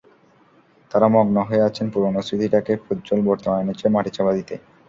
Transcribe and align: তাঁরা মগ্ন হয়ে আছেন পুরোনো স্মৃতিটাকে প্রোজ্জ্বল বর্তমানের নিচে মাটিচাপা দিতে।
তাঁরা 0.91 1.07
মগ্ন 1.15 1.35
হয়ে 1.49 1.65
আছেন 1.67 1.85
পুরোনো 1.93 2.19
স্মৃতিটাকে 2.21 2.73
প্রোজ্জ্বল 2.83 3.19
বর্তমানের 3.27 3.67
নিচে 3.69 3.85
মাটিচাপা 3.89 4.31
দিতে। 4.37 4.55